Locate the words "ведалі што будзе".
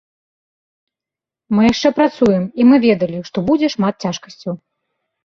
2.87-3.67